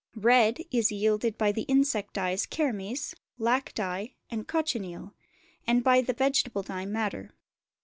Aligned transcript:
Red 0.15 0.63
is 0.71 0.91
yielded 0.91 1.37
by 1.37 1.51
the 1.51 1.61
insect 1.61 2.15
dyes 2.15 2.47
kermes, 2.47 3.13
lac 3.37 3.71
dye, 3.75 4.15
and 4.31 4.47
cochineal, 4.47 5.13
and 5.67 5.83
by 5.83 6.01
the 6.01 6.13
vegetable 6.13 6.63
dye 6.63 6.87
madder. 6.87 7.29